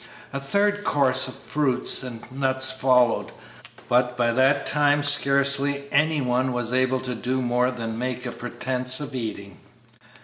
A 0.33 0.39
third 0.39 0.83
course 0.83 1.27
of 1.27 1.35
fruits 1.35 2.01
and 2.01 2.23
nuts 2.31 2.71
followed, 2.71 3.31
but 3.87 4.17
by 4.17 4.31
that 4.33 4.65
time 4.65 5.03
scarcely 5.03 5.83
any 5.91 6.21
one 6.21 6.53
was 6.53 6.73
able 6.73 7.01
to 7.01 7.13
do 7.13 7.39
more 7.39 7.69
than 7.69 7.99
make 7.99 8.25
a 8.25 8.31
pretence 8.31 8.99
of 8.99 9.13
eating. 9.13 9.59